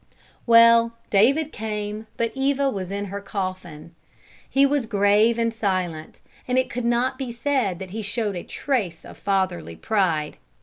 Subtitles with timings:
[0.47, 3.93] Well, David came, but Eva was in her coffin.
[4.49, 8.41] He was grave and silent, and it could not be said that he showed a
[8.43, 10.37] trace of fatherly pride.